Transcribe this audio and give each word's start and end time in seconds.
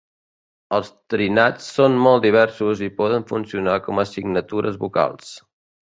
Els 0.77 0.87
trinats 1.13 1.67
són 1.75 1.99
molt 2.07 2.25
diversos 2.25 2.81
i 2.89 2.91
poden 3.03 3.27
funcionar 3.33 3.77
com 3.89 4.03
a 4.05 4.07
signatures 4.17 4.85
vocals. 4.87 5.37